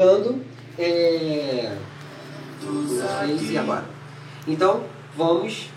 [0.00, 0.40] cantando
[0.78, 1.76] é...
[3.50, 3.84] e agora?
[4.46, 4.84] Então,
[5.16, 5.70] vamos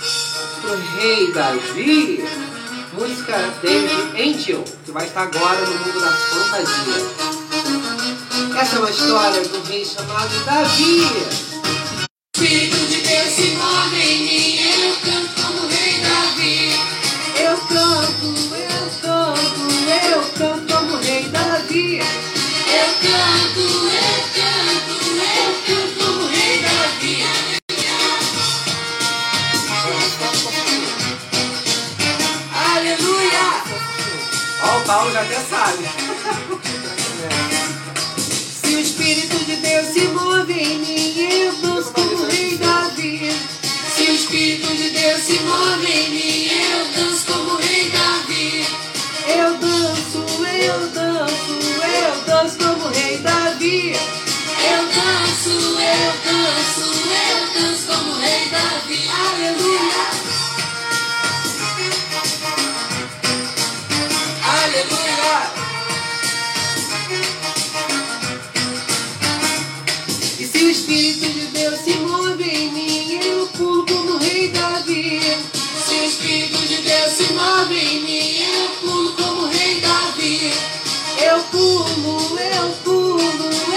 [0.62, 2.24] pro Rei Davi,
[2.94, 7.02] música David Angel, que vai estar agora no mundo da fantasia.
[8.62, 11.02] Essa é uma história de um rei chamado Davi.
[12.36, 13.56] Espírito de Deus se
[35.10, 35.36] Já até.
[38.62, 43.32] Se o Espírito de Deus se move em mim, eu danço como rei Davi.
[43.96, 48.68] Se o Espírito de Deus se move em mim, eu danço como rei Davi.
[49.28, 53.94] Eu danço, eu danço, eu danço como rei Davi.
[53.94, 56.86] Eu danço, eu danço,
[57.18, 59.10] eu danço como rei Davi.
[59.10, 60.31] Aleluia.
[81.72, 83.71] Pulo, eu pulo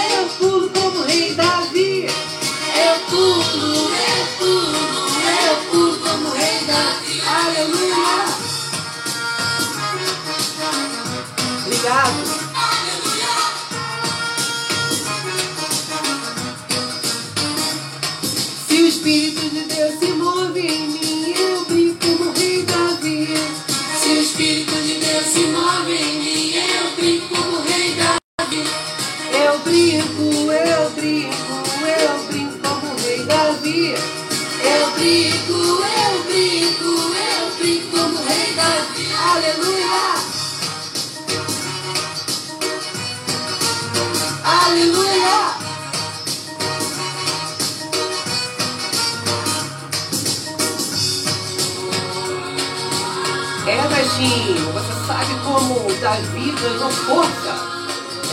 [53.97, 57.55] Você sabe como Davi ganhou força?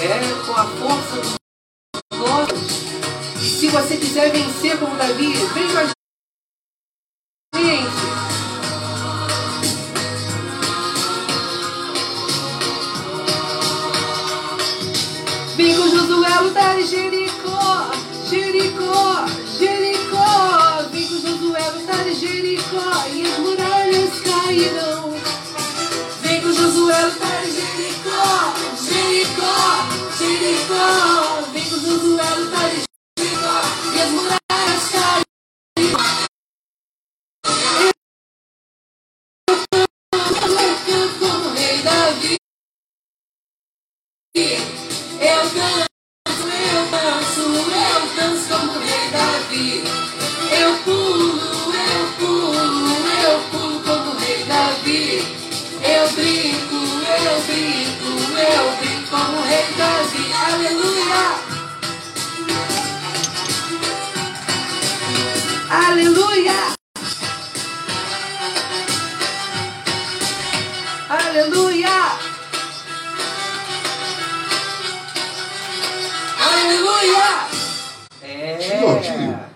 [0.03, 1.37] É, com a força
[2.11, 2.83] dos nossos.
[3.41, 5.85] E se você quiser vencer como Davi, vem com a
[7.55, 7.93] gente.
[15.57, 17.93] Vem com Josué lutar em Jericó,
[18.29, 19.27] Jericó,
[19.61, 20.89] Jericó.
[20.91, 23.62] Vem com Josué lutar em Jericó e as muralhas
[27.05, 29.55] lutar em Jericó, Jericó,
[30.19, 31.53] Jericó.
[31.53, 32.92] Vem com Josué lutar em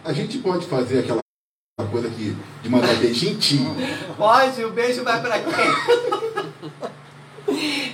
[0.06, 1.20] a gente pode fazer aquela
[1.90, 3.38] coisa aqui de mandar beijinho.
[4.16, 5.54] Pode, o beijo vai pra quem?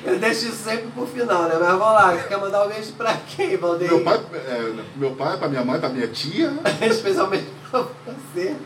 [0.05, 1.55] Eu deixo isso sempre pro final, né?
[1.59, 3.91] Mas vamos lá, você quer mandar um beijo pra quem, Valdeir?
[3.93, 6.53] Meu pai, é, meu pai, pra minha mãe, pra minha tia.
[6.83, 8.56] Especialmente pra você.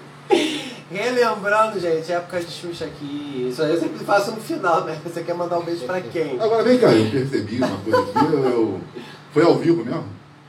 [0.91, 3.49] Relembrando, gente, época de Xuxa aqui.
[3.51, 4.99] Isso aí eu sempre faço no final, né?
[5.05, 6.41] Você quer mandar um beijo pra quem?
[6.41, 8.81] Agora vem cá, eu percebi uma coisa aqui, eu, eu-
[9.33, 10.05] foi ao vivo mesmo?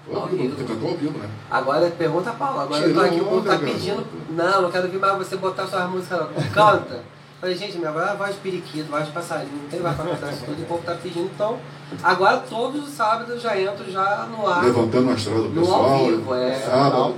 [0.08, 1.30] Vivo, né?
[1.52, 2.62] Agora pergunta a Paulo.
[2.62, 4.08] Agora eu tô aqui, o povo tá Tirou pedindo.
[4.30, 6.28] Não, não quero vir mais você botar suas músicas, não.
[6.54, 7.04] Canta.
[7.40, 10.06] Falei, gente, minha voz é voz de periquito, voz de passarinho, não tem mais pra
[10.06, 11.30] cantar isso tudo, e o povo tá pedindo.
[11.36, 11.60] Então,
[12.02, 14.64] agora todos os sábados eu já entro já no ar.
[14.64, 15.84] Levantando a estrada do No pessoal.
[15.86, 16.56] ao vivo, é.
[16.56, 17.16] Sábado.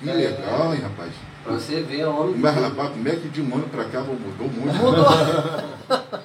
[0.00, 0.12] Que É.
[0.12, 1.12] legal, hein, rapaz.
[1.42, 2.34] Pra você ver, homem.
[2.36, 4.76] Mas, rapaz, como é que de um ano pra cá mudou muito?
[4.78, 5.06] Mudou.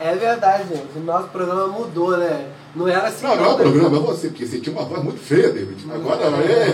[0.00, 0.96] É verdade, gente.
[0.96, 2.52] O nosso programa mudou, né?
[2.74, 3.26] Não era assim.
[3.26, 3.62] Não, não é o né?
[3.64, 5.84] programa, é você, porque você tinha uma voz muito feia, David.
[5.92, 6.66] Agora, é.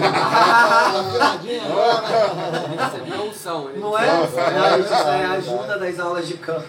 [2.83, 3.71] Recebeu.
[3.71, 4.07] Ele Não é?
[4.07, 6.67] Não, é a ajuda das aulas de canto.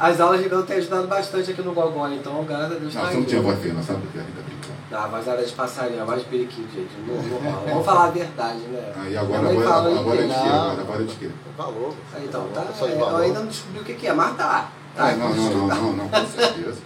[0.00, 3.02] As aulas de canto têm ajudado bastante aqui no Gogó, então graças a Deus Não,
[3.02, 4.72] tá você não tinha voz feia, sabe por que a gente tá brincando?
[4.90, 6.90] Ah, mas era de passarinho, a voz de periquito, gente.
[7.06, 7.60] Não, não.
[7.66, 8.92] Vamos falar a verdade, né?
[8.96, 10.48] Aí agora, mãe agora, fala, agora, é de "Ih, quê?
[10.48, 10.54] Não.
[10.54, 11.30] Agora, agora é de quê?
[11.56, 11.94] Valor.
[12.24, 12.66] Então, tá.
[12.80, 14.48] É, eu ainda não descobri o que, é, mas tá.
[14.48, 16.80] tá Ah, não, não, não, não, não, com certeza.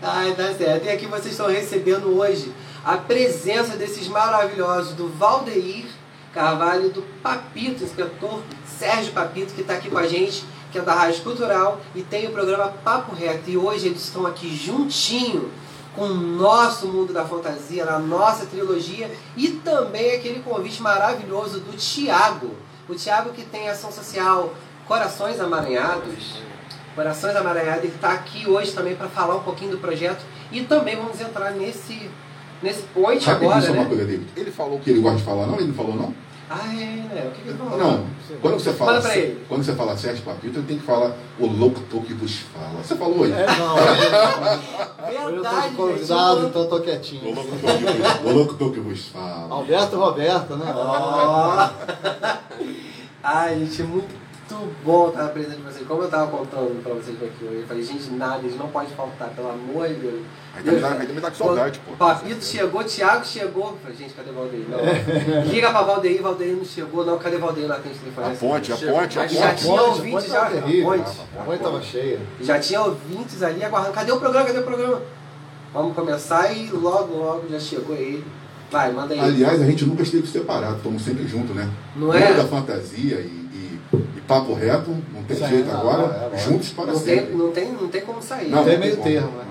[0.00, 0.84] Ai, tá certo.
[0.86, 2.52] E aqui vocês estão recebendo hoje
[2.84, 5.86] a presença desses maravilhosos do Valdeir
[6.32, 10.82] Carvalho e do Papito, inspetor Sérgio Papito, que está aqui com a gente, que é
[10.82, 13.50] da Rádio Cultural e tem o programa Papo Reto.
[13.50, 15.50] E hoje eles estão aqui juntinho
[15.96, 21.76] com o nosso mundo da fantasia, na nossa trilogia e também aquele convite maravilhoso do
[21.76, 22.54] Tiago.
[22.88, 24.54] O Tiago que tem ação social
[24.86, 26.48] Corações Amaranhados.
[26.98, 30.96] Corações Amaranhados, ele está aqui hoje também para falar um pouquinho do projeto e também
[30.96, 32.10] vamos entrar nesse,
[32.60, 33.88] nesse point Rapidinho, agora, uma né?
[33.88, 34.26] coisa, David.
[34.36, 35.54] Ele falou que ele gosta de falar, não?
[35.54, 36.12] Ele não falou, não?
[36.50, 37.24] Ah, é, né?
[37.28, 37.78] O que, que ele falou?
[37.78, 38.04] Não.
[38.42, 39.44] Quando você fala, Fala pra ele.
[39.48, 42.82] quando você fala Sérgio Papito, ele tem que falar o locutor que vos fala.
[42.82, 43.32] Você falou hoje.
[43.32, 43.74] É, não.
[43.76, 47.32] Hoje eu tô Verdade, de convidado, então eu tô O quietinho.
[47.32, 49.54] locutor, que vos, o locutor que vos fala.
[49.54, 50.72] Alberto e Roberto, né?
[50.74, 51.68] Ó.
[53.22, 54.17] Ai, gente, muito
[54.84, 55.86] bom estar na presença de vocês.
[55.86, 58.88] Como eu estava contando para vocês aqui hoje, eu falei, gente, nada, eles não podem
[58.90, 60.20] faltar, pelo amor de Deus.
[60.54, 61.92] Aí tá me dá- tá me dá com saudade, pô.
[61.96, 63.66] Papito chegou, Thiago chegou.
[63.70, 64.64] Eu Falei, gente, cadê Valdeir?
[64.68, 65.42] Não.
[65.52, 67.04] Liga pra Valdeir, Valdeir não chegou.
[67.04, 67.70] Não, cadê Valdeir?
[67.70, 68.26] O telefone.
[68.26, 69.60] A ponte, a ponte, a Já ponte.
[69.62, 70.40] tinha A ouvintes ponte já.
[70.40, 70.84] tava terrível.
[70.92, 71.10] Ponte.
[71.38, 72.18] A ponte tava cheia.
[72.40, 73.94] Já tinha ouvintes ali aguardando.
[73.94, 74.46] Cadê o programa?
[74.46, 75.02] Cadê o programa?
[75.72, 78.24] Vamos começar e logo, logo já chegou ele.
[78.70, 79.20] Vai, manda aí.
[79.20, 81.68] Aliás, a gente nunca esteve separado, estamos sempre juntos, né?
[81.96, 82.34] Não é?
[82.34, 83.48] da fantasia e
[84.28, 87.34] papo reto, não tem Sim, jeito não, agora, é, juntos para Não tem, sempre.
[87.34, 88.50] não, tem, não tem como sair.
[88.50, 89.08] Não tem não meio como.
[89.08, 89.44] termo, né?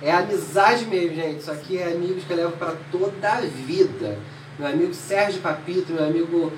[0.00, 0.08] Tem.
[0.08, 1.40] É amizade mesmo, gente.
[1.40, 4.18] Isso aqui é amigos que eu levo para toda a vida.
[4.58, 6.50] Meu amigo Sérgio Papito, meu amigo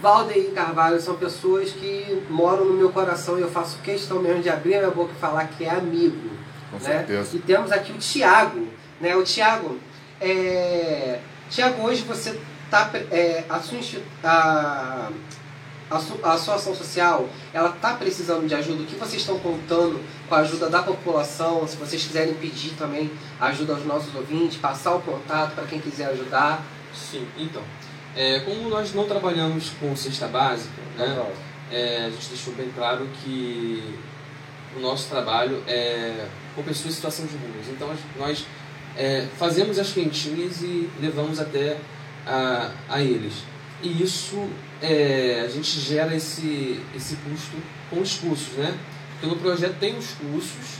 [0.00, 4.48] Valdeir Carvalho são pessoas que moram no meu coração e eu faço questão mesmo de
[4.48, 6.30] abrir a minha boca e falar que é amigo.
[6.70, 6.98] Com né?
[6.98, 7.36] certeza.
[7.36, 8.66] E temos aqui o Tiago.
[9.00, 9.14] Né?
[9.14, 9.76] O Tiago,
[10.20, 11.18] é...
[11.50, 12.40] Tiago, hoje você
[12.70, 13.78] tá é, a, sua,
[14.22, 15.10] a,
[15.90, 18.82] a, su- a sua ação social, ela está precisando de ajuda.
[18.82, 21.66] O que vocês estão contando com a ajuda da população?
[21.68, 23.10] Se vocês quiserem pedir também
[23.40, 26.62] ajuda aos nossos ouvintes, passar o contato para quem quiser ajudar.
[26.94, 27.62] Sim, então.
[28.16, 31.26] é, como nós não trabalhamos com cesta básica, né,
[31.70, 33.98] é, a gente deixou bem claro que
[34.76, 37.66] o nosso trabalho é com pessoas em situação de ruas.
[37.68, 38.46] Então nós
[38.96, 41.76] é, fazemos as quentinhas e levamos até
[42.26, 43.34] a, a eles.
[43.82, 44.48] E isso
[44.80, 47.56] é, a gente gera esse, esse custo
[47.90, 48.76] com os cursos, né?
[49.12, 50.78] Porque no projeto tem os cursos,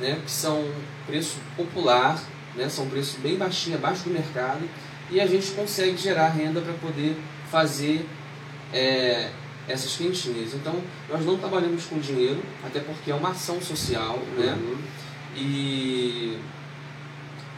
[0.00, 0.64] né, que são
[1.06, 2.22] preço popular,
[2.56, 4.68] né, são preço bem baixinho, abaixo do mercado,
[5.10, 7.16] e a gente consegue gerar renda para poder
[7.50, 8.06] fazer
[8.72, 9.30] é,
[9.68, 10.54] essas quentinhas.
[10.54, 14.58] Então, nós não trabalhamos com dinheiro, até porque é uma ação social, né?
[15.36, 16.38] E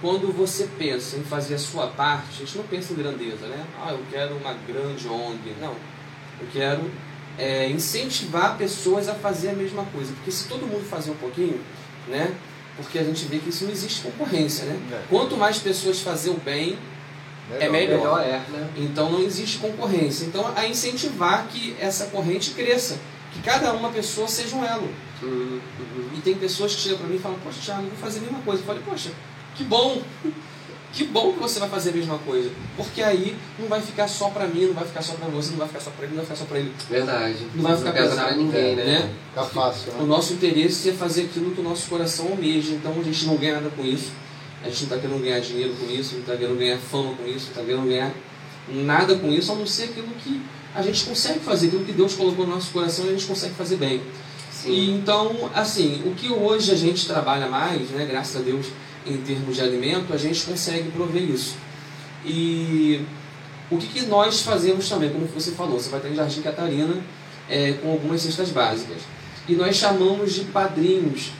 [0.00, 3.64] quando você pensa em fazer a sua parte, a gente não pensa em grandeza, né?
[3.80, 5.54] Ah, eu quero uma grande ONG.
[5.60, 5.74] Não.
[6.40, 6.90] Eu quero
[7.38, 10.12] é, incentivar pessoas a fazer a mesma coisa.
[10.12, 11.60] Porque se todo mundo fazer um pouquinho,
[12.08, 12.34] né?
[12.76, 14.78] Porque a gente vê que isso não existe concorrência, né?
[14.92, 15.02] É.
[15.08, 16.78] Quanto mais pessoas fazer o bem,
[17.58, 17.98] É melhor.
[17.98, 18.68] Melhor é, né?
[18.76, 20.26] então não existe concorrência.
[20.26, 22.98] Então a incentivar que essa corrente cresça,
[23.32, 24.90] que cada uma pessoa seja um elo.
[25.22, 25.60] Uhum.
[26.14, 28.22] E tem pessoas que chegam para mim e falam, poxa, Thiago, eu vou fazer a
[28.22, 28.62] mesma coisa.
[28.62, 29.10] Eu falei, poxa,
[29.56, 30.02] que bom!
[30.92, 32.50] Que bom que você vai fazer a mesma coisa.
[32.74, 35.58] Porque aí não vai ficar só para mim, não vai ficar só para você, não
[35.58, 36.72] vai ficar só para ele, não vai ficar só para ele.
[36.88, 37.36] Verdade.
[37.54, 38.84] Não vai ficar pesa pesado, pra ninguém, né?
[38.84, 39.10] né?
[39.28, 40.04] Fica fácil, O né?
[40.06, 42.72] nosso interesse é fazer aquilo que o nosso coração almeja.
[42.72, 44.10] Então a gente não ganha nada com isso.
[44.62, 47.26] A gente não está querendo ganhar dinheiro com isso, não está querendo ganhar fama com
[47.26, 48.14] isso, não está querendo ganhar
[48.68, 50.40] nada com isso, a não ser aquilo que
[50.74, 53.54] a gente consegue fazer, aquilo que Deus colocou no nosso coração e a gente consegue
[53.54, 53.96] fazer bem.
[53.96, 54.94] E Sim.
[54.94, 58.66] então, assim, o que hoje a gente trabalha mais, né, graças a Deus,
[59.06, 61.56] em termos de alimento, a gente consegue prover isso.
[62.24, 63.02] E
[63.70, 66.96] o que, que nós fazemos também, como você falou, você vai ter em Jardim Catarina
[67.48, 68.98] é, com algumas cestas básicas.
[69.48, 71.30] E nós chamamos de padrinhos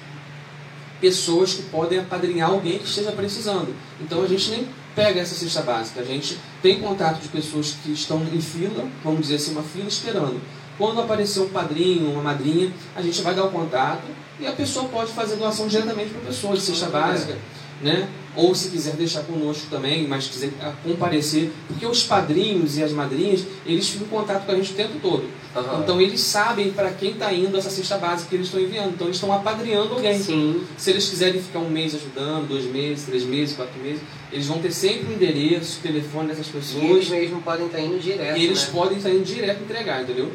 [1.00, 3.75] pessoas que podem apadrinhar alguém que esteja precisando.
[4.00, 7.92] Então a gente nem pega essa cesta básica, a gente tem contato de pessoas que
[7.92, 10.40] estão em fila, vamos dizer assim, uma fila esperando.
[10.78, 14.04] Quando aparecer um padrinho, uma madrinha, a gente vai dar o contato
[14.40, 17.37] e a pessoa pode fazer doação diretamente para a pessoa de cesta básica,
[17.80, 18.09] né?
[18.35, 20.50] Ou se quiser deixar conosco também, mas quiser
[20.85, 24.76] comparecer, porque os padrinhos e as madrinhas, eles ficam em contato com a gente o
[24.76, 25.25] tempo todo.
[25.56, 25.80] Aham.
[25.83, 28.90] Então eles sabem para quem está indo essa cesta básica que eles estão enviando.
[28.90, 30.18] Então eles estão apadrinhando alguém.
[30.18, 30.62] Sim.
[30.76, 34.59] Se eles quiserem ficar um mês ajudando, dois meses, três meses, quatro meses, eles vão
[34.59, 38.37] ter sempre o endereço, o telefone dessas E eles pessoas mesmo podem estar indo direto.
[38.37, 38.71] e eles né?
[38.71, 40.30] podem estar indo direto entregar, entendeu?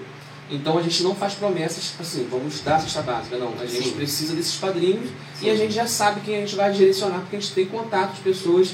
[0.52, 3.54] Então a gente não faz promessas assim, vamos dar a cesta básica, não.
[3.60, 3.94] A gente Sim.
[3.94, 5.46] precisa desses padrinhos Sim.
[5.48, 8.16] e a gente já sabe quem a gente vai direcionar, porque a gente tem contato
[8.16, 8.74] de pessoas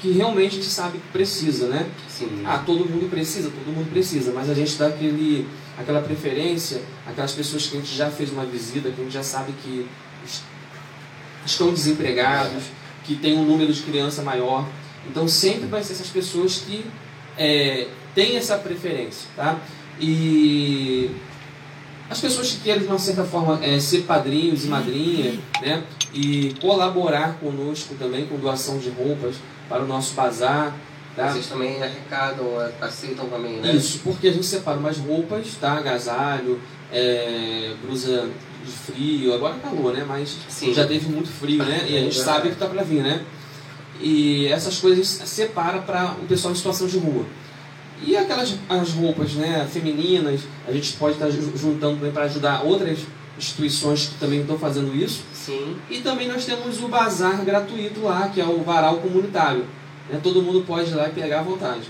[0.00, 1.86] que realmente a gente sabe que precisa, né?
[2.08, 2.42] Sim.
[2.46, 7.32] Ah, todo mundo precisa, todo mundo precisa, mas a gente dá aquele, aquela preferência àquelas
[7.32, 9.86] pessoas que a gente já fez uma visita, que a gente já sabe que
[10.24, 10.42] es-
[11.44, 12.62] estão desempregados,
[13.04, 14.66] que tem um número de criança maior.
[15.10, 16.84] Então sempre vai ser essas pessoas que
[17.36, 19.58] é, têm essa preferência, tá?
[20.00, 21.10] E
[22.10, 25.82] as pessoas que querem, de uma certa forma, é, ser padrinhos e madrinha, né?
[26.14, 29.36] E colaborar conosco também com doação de roupas
[29.68, 30.74] para o nosso bazar,
[31.14, 31.30] tá?
[31.30, 32.46] Vocês também arrecadam,
[32.80, 33.72] aceitam também, né?
[33.72, 35.74] Isso, porque a gente separa umas roupas, tá?
[35.74, 36.58] Agasalho,
[36.90, 38.28] é, blusa
[38.64, 40.04] de frio, agora é calor, né?
[40.08, 40.72] Mas Sim.
[40.72, 41.86] já teve muito frio, né?
[41.88, 43.22] E a gente sabe que tá pra vir, né?
[44.00, 47.26] E essas coisas separa para o pessoal em situação de rua.
[48.02, 53.00] E aquelas as roupas, né, femininas, a gente pode estar juntando também para ajudar outras
[53.36, 55.22] instituições que também estão fazendo isso.
[55.32, 55.76] Sim.
[55.90, 59.66] E também nós temos o bazar gratuito lá, que é o varal comunitário.
[60.08, 60.20] Né?
[60.22, 61.88] Todo mundo pode ir lá e pegar à vontade.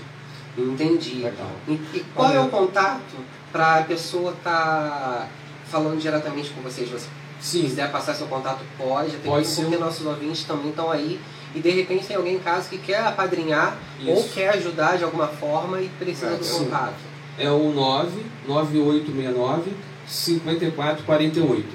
[0.57, 1.15] Entendi.
[1.15, 1.51] Legal.
[1.67, 3.15] E, e qual é o contato
[3.51, 5.29] para a pessoa estar
[5.65, 6.89] falando diretamente com vocês?
[6.89, 7.07] Você
[7.39, 9.15] Sim, quiser passar seu contato, pode.
[9.15, 9.61] Até Pode mesmo ser.
[9.63, 11.19] porque nossos ouvintes também estão aí.
[11.55, 13.75] E de repente tem alguém em casa que quer apadrinhar
[14.05, 14.29] ou Isso.
[14.33, 16.65] quer ajudar de alguma forma e precisa É, do sim.
[16.65, 16.93] contato.
[17.37, 19.71] é o 99869
[20.07, 21.65] 5448.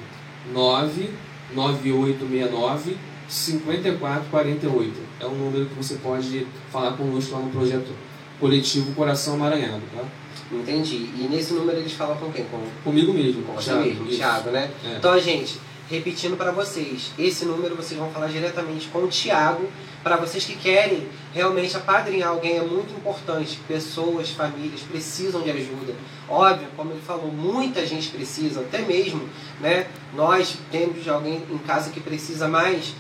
[0.53, 2.97] 99869
[3.29, 4.93] 5448.
[5.21, 7.91] É um número que você pode falar conosco lá no projeto
[8.39, 10.05] coletivo Coração Amaranhado, tá?
[10.53, 11.11] Entendi.
[11.19, 12.45] E nesse número eles falam com quem?
[12.45, 14.07] Com, Comigo mesmo, com você Thiago, mesmo.
[14.07, 14.71] Thiago, né?
[14.85, 14.97] É.
[14.99, 15.59] Então, gente,
[15.91, 19.69] repetindo para vocês, esse número vocês vão falar diretamente com o Thiago.
[20.03, 23.59] Para vocês que querem realmente apadrinhar alguém, é muito importante.
[23.67, 25.95] Pessoas, famílias precisam de ajuda.
[26.29, 29.29] Óbvio, como ele falou, muita gente precisa, até mesmo,
[29.61, 29.87] né?
[30.15, 32.95] Nós temos alguém em casa que precisa mais.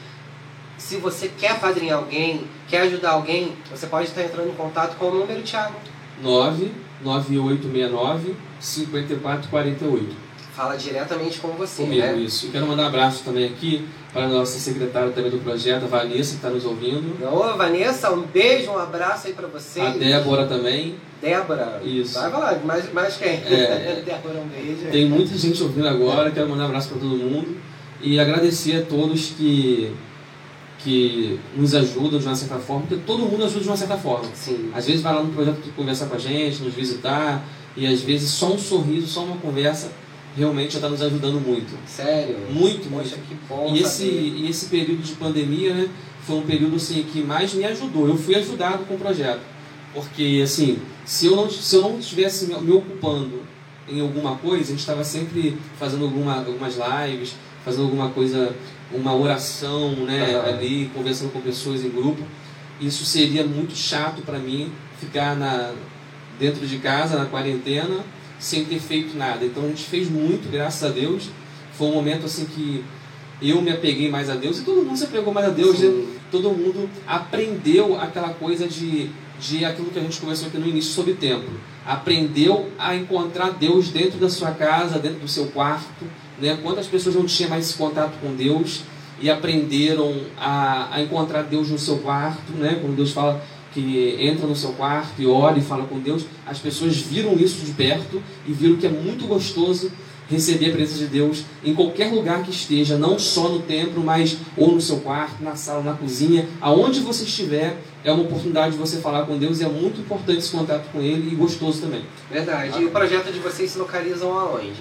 [0.79, 5.07] Se você quer apadrinhar alguém, quer ajudar alguém, você pode estar entrando em contato com
[5.07, 5.75] o número, Thiago.
[7.03, 10.24] 99869 5448.
[10.55, 12.17] Fala diretamente com você, Comigo, né?
[12.17, 12.47] isso.
[12.47, 15.89] E quero mandar um abraço também aqui para a nossa secretária também do projeto, a
[15.89, 17.19] Vanessa, que está nos ouvindo.
[17.27, 19.81] Ô, Vanessa, um beijo, um abraço aí pra você.
[19.81, 20.95] A Débora também.
[21.21, 21.81] Débora.
[21.85, 22.15] Isso.
[22.15, 23.31] Vai falar, mais, mais quem?
[23.31, 24.03] É.
[24.07, 24.87] Débora, um beijo.
[24.93, 27.57] Tem muita gente ouvindo agora, quero mandar um abraço para todo mundo
[28.01, 29.93] e agradecer a todos que,
[30.79, 34.29] que nos ajudam de uma certa forma, porque todo mundo ajuda de uma certa forma.
[34.35, 34.71] Sim.
[34.73, 37.43] Às vezes vai lá no projeto conversar com a gente, nos visitar,
[37.77, 39.91] e às vezes só um sorriso, só uma conversa,
[40.37, 41.77] realmente já está nos ajudando muito.
[41.87, 42.37] Sério?
[42.51, 43.29] Muito, Poxa, muito.
[43.29, 45.89] que bom E esse, e esse período de pandemia, né,
[46.27, 48.09] foi um período assim, que mais me ajudou.
[48.09, 49.41] Eu fui ajudado com o projeto.
[49.93, 53.43] Porque, assim, se eu não, se eu não estivesse me, me ocupando
[53.89, 58.55] em alguma coisa, a gente estava sempre fazendo alguma, algumas lives, fazendo alguma coisa,
[58.93, 60.49] uma oração, né, Aham.
[60.49, 62.23] ali, conversando com pessoas em grupo.
[62.81, 65.73] Isso seria muito chato para mim, ficar na,
[66.41, 68.05] dentro de casa, na quarentena,
[68.45, 69.43] sem ter feito nada.
[69.43, 71.31] Então a gente fez muito, graças a Deus.
[71.73, 72.85] Foi um momento assim que
[73.41, 75.79] eu me apeguei mais a Deus e todo mundo se apegou mais a Deus.
[75.79, 75.89] Sim.
[75.89, 76.07] né?
[76.31, 79.09] Todo mundo aprendeu aquela coisa de,
[79.41, 81.59] de aquilo que a gente conversou aqui no início sobre templo.
[81.87, 86.05] Aprendeu a encontrar Deus dentro da sua casa, dentro do seu quarto.
[86.39, 86.59] Né?
[86.63, 88.83] Quantas pessoas não tinham mais esse contato com Deus
[89.23, 92.79] e aprenderam a, a encontrar Deus no seu quarto, né?
[92.81, 93.43] Quando Deus fala
[93.75, 97.65] que entra no seu quarto e ora e fala com Deus, as pessoas viram isso
[97.67, 99.91] de perto e viram que é muito gostoso
[100.29, 104.39] receber a presença de Deus em qualquer lugar que esteja, não só no templo, mas
[104.57, 108.79] ou no seu quarto, na sala, na cozinha, aonde você estiver, é uma oportunidade de
[108.79, 112.05] você falar com Deus e é muito importante esse contato com Ele e gostoso também.
[112.31, 112.81] Verdade.
[112.81, 114.73] E o projeto de vocês se localizam aonde?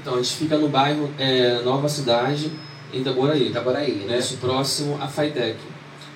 [0.00, 2.50] Então, a gente fica no bairro é, Nova Cidade,
[2.92, 4.18] em Itaboraí, Itaboraí, né?
[4.18, 5.58] isso próximo à Faitec.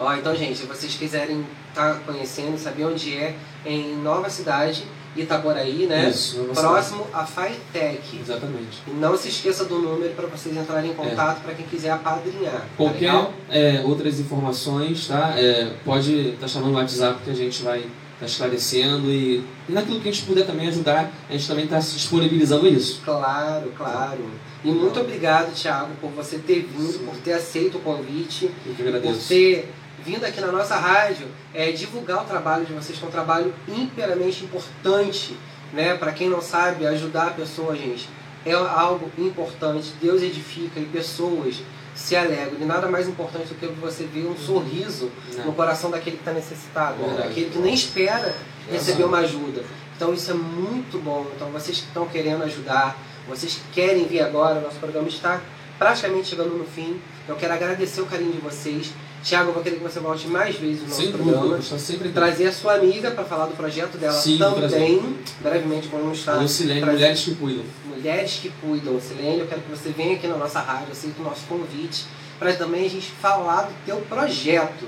[0.01, 5.87] Ó, então, gente, se vocês quiserem estar conhecendo, saber onde é, em Nova Cidade, Itaboraí,
[5.87, 6.09] né?
[6.09, 6.39] Isso.
[6.55, 8.19] Próximo à Faitec.
[8.21, 8.79] Exatamente.
[8.87, 12.53] E não se esqueça do número para vocês entrarem em contato para quem quiser apadrinhar.
[12.53, 13.33] Tá Qualquer legal?
[13.51, 15.35] é, outras informações, tá?
[15.37, 17.81] É, pode estar chamando no WhatsApp que a gente vai
[18.15, 21.79] estar esclarecendo e, e naquilo que a gente puder também ajudar, a gente também está
[21.79, 23.01] disponibilizando isso.
[23.05, 24.31] Claro, claro.
[24.63, 28.83] E muito obrigado, Thiago, por você ter vindo, por ter aceito o convite, Eu que
[28.83, 29.29] por agradeço.
[29.29, 29.73] ter
[30.05, 33.55] vindo aqui na nossa rádio é, divulgar o trabalho de vocês, que é um trabalho
[33.69, 35.37] inteiramente importante,
[35.73, 35.97] né?
[35.97, 38.09] Para quem não sabe, ajudar a pessoa, gente,
[38.45, 39.93] é algo importante.
[40.01, 41.63] Deus edifica e pessoas
[41.95, 42.57] se alegram.
[42.61, 45.53] E nada mais importante do que você ver um sorriso no Não.
[45.53, 47.25] coração daquele que está necessitado, né?
[47.25, 48.35] Daquele que nem espera
[48.71, 49.63] receber uma ajuda.
[49.97, 51.27] Então isso é muito bom.
[51.35, 52.97] Então vocês que estão querendo ajudar,
[53.29, 55.41] vocês querem vir agora, nosso programa está
[55.79, 57.01] praticamente chegando no fim.
[57.29, 58.93] Eu quero agradecer o carinho de vocês.
[59.23, 61.59] Tiago, eu vou querer que você volte mais vezes no nosso Sem programa.
[61.59, 62.15] está sempre aqui.
[62.15, 65.17] Trazer a sua amiga para falar do projeto dela Sim, também.
[65.41, 67.65] Brevemente vamos estar Lucilene, trazendo- Mulheres que Cuidam.
[67.85, 69.01] Mulheres que Cuidam.
[69.01, 72.07] Silene, eu quero que você venha aqui na nossa rádio, aceite o nosso convite,
[72.39, 74.87] para também a gente falar do teu projeto.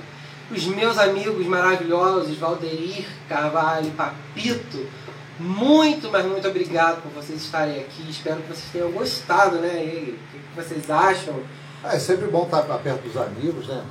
[0.51, 4.87] Os meus amigos maravilhosos, Valdeir, Carvalho, Papito,
[5.39, 8.09] muito, mas muito obrigado por vocês estarem aqui.
[8.09, 9.83] Espero que vocês tenham gostado, né?
[9.85, 11.35] E o que vocês acham?
[11.85, 13.85] É sempre bom estar perto dos amigos, né?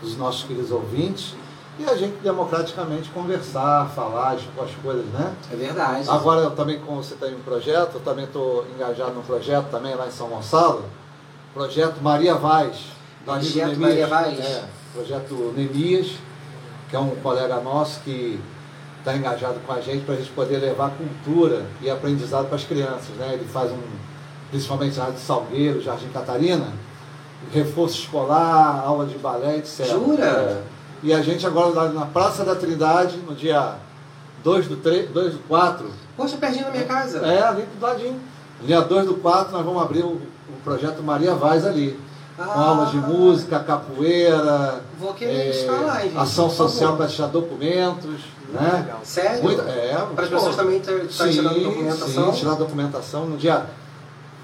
[0.00, 1.34] Dos nossos queridos ouvintes.
[1.78, 5.34] E a gente democraticamente conversar, falar, expor as coisas, né?
[5.52, 6.08] É verdade.
[6.08, 9.94] Agora eu também, como você tem um projeto, eu também estou engajado num projeto também
[9.94, 10.84] lá em São Gonçalo.
[11.52, 12.76] Projeto Maria Vaz.
[13.20, 13.78] do Projeto Neemias.
[13.78, 14.38] Maria Vaz.
[14.38, 14.64] É,
[14.94, 16.12] projeto Nemias,
[16.88, 18.40] que é um colega nosso que
[18.98, 22.64] está engajado com a gente para a gente poder levar cultura e aprendizado para as
[22.64, 23.14] crianças.
[23.18, 23.34] Né?
[23.34, 23.82] Ele faz um,
[24.50, 26.66] principalmente na de Salgueiro, Jardim Catarina,
[27.52, 29.86] reforço escolar, aula de balé, etc.
[29.86, 30.24] Jura?
[30.24, 30.62] É.
[31.02, 33.74] E a gente agora na Praça da Trindade, no dia
[34.42, 35.86] 2 do, 3, 2 do 4,
[36.16, 37.18] Poxa, pertinho da minha casa.
[37.18, 38.20] é, ali do ladinho.
[38.62, 41.98] Dia 2 do 4 nós vamos abrir o, o projeto Maria Vaz ali.
[42.36, 42.68] Com Ah.
[42.68, 46.18] aulas de música, capoeira, Vou querer é, estar lá, gente.
[46.18, 48.20] ação social para tirar documentos.
[48.52, 48.86] Né?
[49.02, 49.42] Sério?
[49.42, 52.32] Muito- é, Para as pessoas também estarem sim, tirando documentação.
[52.32, 53.64] Sim, tirar documentação no dia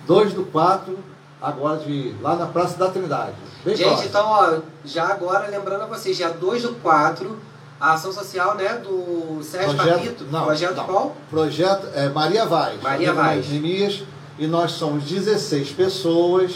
[0.07, 0.99] 2 do 4,
[1.41, 3.35] agora de lá na Praça da Trindade.
[3.65, 4.09] Bem Gente, próximo.
[4.09, 7.39] então, ó, já agora lembrando a vocês, dia 2 do 4,
[7.81, 10.25] a ação social, né, do Sérgio Papito.
[10.31, 10.85] não, projeto não.
[10.85, 11.17] qual?
[11.31, 12.81] Projeto é Maria Vaz.
[12.81, 13.49] Maria Vaz.
[13.49, 14.03] Neemias,
[14.39, 16.53] e nós somos 16 pessoas,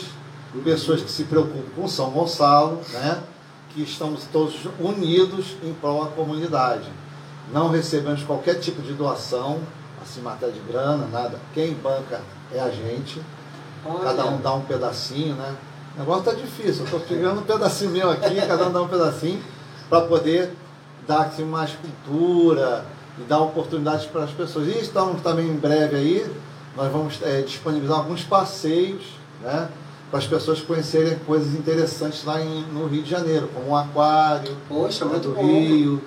[0.64, 3.20] pessoas que se preocupam com São Gonçalo, né?
[3.74, 6.88] que estamos todos unidos em prol da comunidade.
[7.52, 9.60] Não recebemos qualquer tipo de doação,
[10.02, 11.38] assim, matéria de grana, nada.
[11.52, 12.22] Quem banca
[12.52, 13.20] é a gente.
[13.88, 15.54] Olha, Cada um dá um pedacinho, né?
[15.96, 16.80] O negócio tá difícil.
[16.80, 19.42] Eu estou pegando um pedacinho meu aqui, cada um dá um pedacinho,
[19.88, 20.52] para poder
[21.06, 22.84] dar assim, mais cultura
[23.18, 24.66] e dar oportunidades para as pessoas.
[24.68, 26.26] E estamos também em breve aí,
[26.76, 29.04] nós vamos eh, disponibilizar alguns passeios,
[29.42, 29.68] né?
[30.10, 34.54] Para as pessoas conhecerem coisas interessantes lá em- no Rio de Janeiro, como o Aquário,
[34.68, 35.42] Poxa, né, do bom.
[35.42, 36.02] Rio,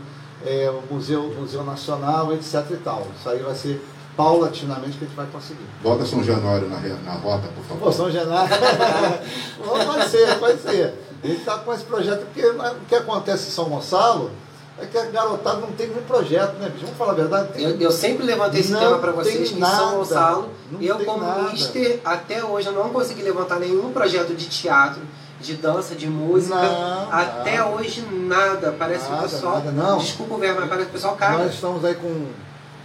[0.45, 3.07] eh, o Museu, Museu Nacional, etc e tal.
[3.19, 3.83] Isso aí vai ser
[4.23, 5.65] paulatinamente que a gente vai conseguir.
[5.81, 7.93] Bota São Januário na, na rota, por Pô, favor.
[7.93, 8.49] São Genaro.
[9.63, 10.93] Pô, pode ser, pode ser.
[11.23, 14.29] Ele está com esse projeto, porque o que acontece em São Gonçalo
[14.77, 16.83] é que a garotada não tem nenhum projeto, né, bicho?
[16.83, 17.53] Vamos falar a verdade?
[17.53, 19.91] Tem- Eu, eu sempre levantei esse Não tema para tem vocês que em nada, São
[19.97, 21.43] Gonçalo, não eu tem como nada.
[21.51, 25.01] mister, até hoje eu não consegui levantar nenhum projeto de teatro,
[25.39, 26.55] de dança, de música.
[26.55, 27.71] Não, até nada.
[27.71, 28.75] hoje nada.
[28.77, 29.53] Parece que Nada, o pessoal.
[29.55, 29.97] nada, não.
[29.97, 31.37] Desculpa o verbo, mas parece que o pessoal caga.
[31.45, 32.27] Nós estamos aí com,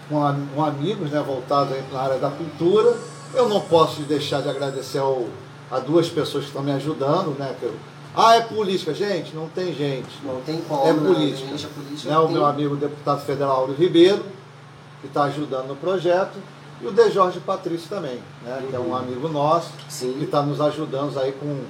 [0.09, 2.97] com, com amigos né, voltados aí para a área da cultura.
[3.35, 5.25] Eu não posso deixar de agradecer ao,
[5.71, 7.55] a duas pessoas que estão me ajudando, né?
[7.59, 7.75] que eu-
[8.17, 8.95] ah, é política.
[8.95, 10.09] Gente, não tem gente.
[10.23, 10.87] Não tem como.
[10.89, 11.49] É política.
[11.49, 14.23] Gente, política né, o tem- meu amigo deputado federal Áureo Ribeiro,
[15.01, 16.39] que está ajudando no projeto,
[16.81, 20.23] e o De Jorge Patrício também, né, que é um amigo nosso, que Sim.
[20.23, 21.61] está nos ajudando aí com,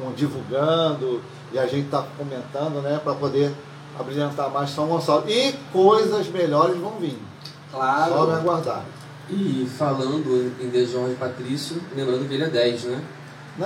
[0.00, 1.20] com divulgando,
[1.52, 3.54] e a gente está comentando né, para poder
[3.98, 5.24] abrilhantar mais São Gonçalo.
[5.28, 7.16] E coisas melhores vão vir.
[7.76, 8.32] Só me Claro.
[8.32, 8.84] aguardar.
[9.28, 13.00] E falando em De Jorge Patrício, lembrando que ele é 10, né?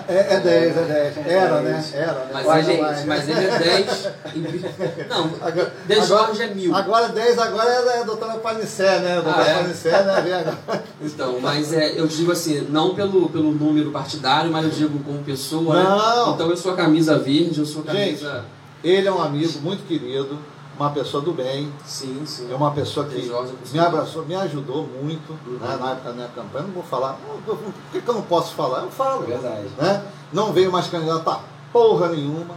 [0.07, 1.27] É, é 10, é 10.
[1.27, 1.85] Era, né?
[1.95, 2.31] Era, né?
[2.33, 4.09] Mas, Ó, ele, gente, mas, mas ele é 10.
[4.37, 6.75] em- Não, Agora, De Jorge é mil.
[6.75, 9.19] Agora 10 agora é a doutora Panicé, né?
[9.19, 9.55] A doutora Ah, é?
[9.63, 10.57] Panicé, né?
[11.03, 15.25] Então, mas é, eu digo assim, não pelo, pelo número partidário, mas eu digo como
[15.25, 15.83] pessoa, né?
[15.83, 16.35] Não.
[16.35, 18.45] Então eu sou a camisa verde, eu sou a camisa.
[18.85, 20.39] Ele é um amigo muito querido,
[20.81, 22.51] uma pessoa do bem, Sim, sim.
[22.51, 23.31] é uma pessoa que
[23.73, 26.65] me abraçou, me ajudou muito né, na época da minha campanha.
[26.67, 27.59] Não vou falar, por
[27.93, 28.85] que, que eu não posso falar?
[28.85, 29.27] Eu falo.
[29.27, 29.69] Verdade.
[29.77, 30.03] Né?
[30.33, 31.41] Não veio mais candidato a
[31.71, 32.55] porra nenhuma,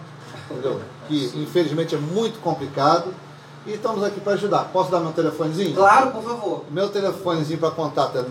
[0.49, 0.81] entendeu?
[1.05, 3.13] Que infelizmente é muito complicado.
[3.65, 4.69] E estamos aqui para ajudar.
[4.71, 5.75] Posso dar meu telefonezinho?
[5.75, 6.63] Claro, por favor.
[6.71, 8.23] Meu telefonezinho para contato é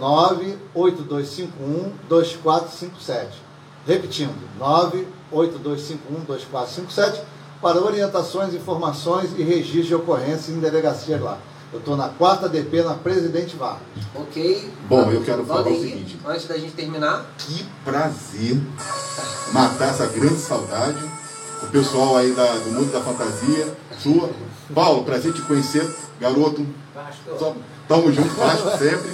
[2.08, 3.26] 98251-2457.
[3.86, 4.34] Repetindo,
[5.32, 7.20] 98251-2457
[7.62, 11.38] para orientações, informações e registro de ocorrência em delegacia lá.
[11.72, 13.80] Eu estou na quarta DP, na Presidente Vargas.
[14.14, 14.70] Ok.
[14.88, 16.18] Bom, eu quero falar o seguinte.
[16.26, 18.60] Antes da gente terminar, Que prazer
[19.52, 20.98] matar essa grande saudade.
[21.62, 24.28] O pessoal aí da- do mundo da fantasia, sua.
[24.74, 25.88] Paulo, prazer te conhecer,
[26.20, 26.66] garoto.
[27.38, 27.54] Só-
[27.88, 29.10] Tamo junto, Vasco sempre.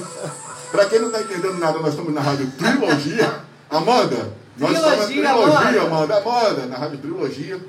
[0.70, 3.34] Pra quem não tá entendendo nada, nós estamos na Rádio Trilogia.
[3.70, 5.82] Amanda, nós estamos na Trilogia.
[5.82, 6.16] Amanda.
[6.18, 7.60] Amanda, na Rádio Trilogia.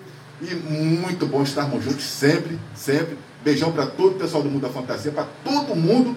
[0.42, 3.18] E muito bom estarmos juntos sempre, sempre.
[3.44, 6.16] Beijão para todo o pessoal do mundo da fantasia, para todo mundo.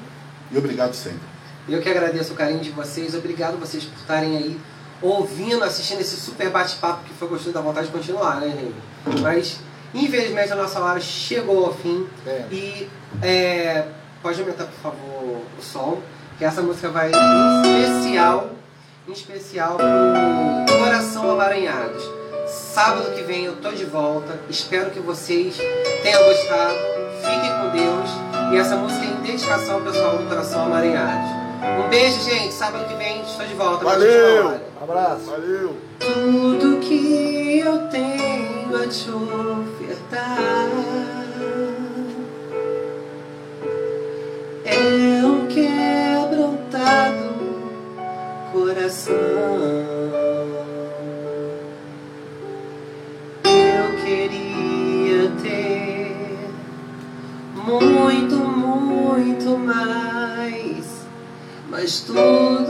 [0.50, 1.20] E obrigado sempre.
[1.68, 3.14] Eu que agradeço o carinho de vocês.
[3.14, 4.60] Obrigado vocês por estarem aí
[5.00, 9.20] ouvindo, assistindo esse super bate-papo que foi gostoso da vontade de continuar, né, gente?
[9.20, 9.58] Mas,
[9.92, 12.06] infelizmente, a nossa hora chegou ao fim.
[12.26, 12.44] É.
[12.50, 12.88] E
[13.20, 13.86] é,
[14.22, 16.00] pode aumentar, por favor, o som,
[16.38, 18.50] que essa música vai em especial,
[19.08, 22.21] em especial pro Coração Amaranhados.
[22.72, 24.40] Sábado que vem eu tô de volta.
[24.48, 25.58] Espero que vocês
[26.02, 26.74] tenham gostado.
[27.20, 28.10] Fiquem com Deus.
[28.50, 31.30] E essa música é em dedicação ao pessoal do Coração Amaranhados.
[31.84, 32.54] Um beijo, gente.
[32.54, 33.84] Sábado que vem estou de volta.
[33.84, 34.58] Valeu!
[34.80, 35.26] Abraço.
[35.26, 35.76] Valeu!
[36.00, 40.70] Tudo que eu tenho a te ofertar
[44.64, 47.34] é um quebrantado
[48.50, 49.31] coração.
[61.82, 62.61] Tudo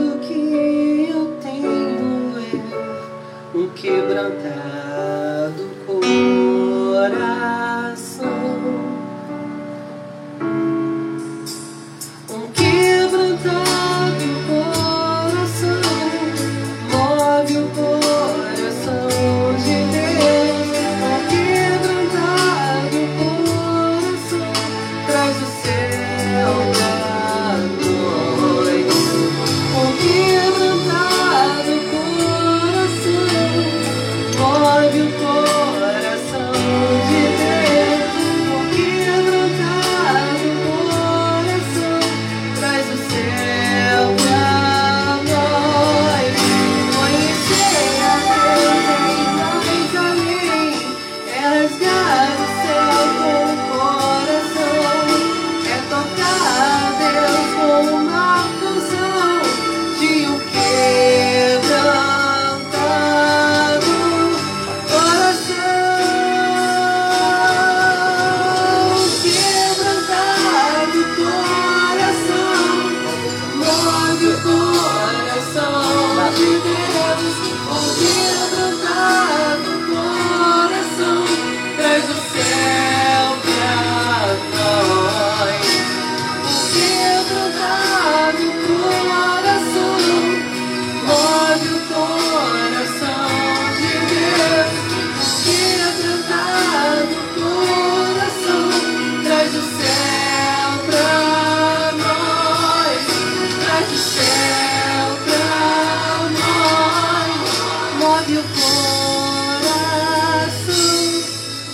[108.23, 109.83] O coração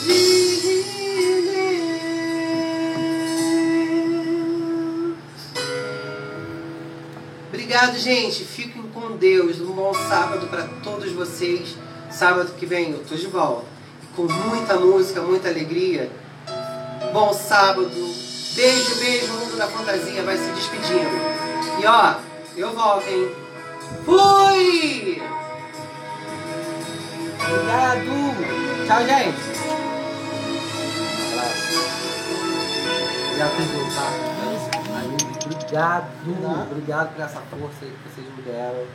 [0.03, 0.83] de.
[7.49, 8.43] Obrigado, gente.
[8.43, 9.61] Fiquem com Deus.
[9.61, 11.77] Um bom sábado para todos vocês.
[12.09, 13.67] Sábado que vem eu tô de volta.
[14.15, 16.09] Com muita música, muita alegria.
[17.13, 17.91] Bom sábado.
[18.55, 19.33] Beijo, beijo.
[19.33, 21.11] O mundo da fantasia vai se despedindo.
[21.79, 22.15] E ó,
[22.57, 23.29] eu volto, hein?
[24.03, 25.21] Fui!
[27.49, 28.85] Obrigado.
[28.85, 29.59] Tchau, gente.
[33.27, 34.13] Obrigado por voltar.
[35.45, 36.07] Obrigado.
[36.71, 38.85] Obrigado por essa força que vocês me deram.